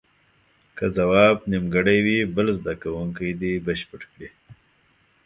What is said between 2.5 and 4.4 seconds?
زده کوونکی دې بشپړ کړي.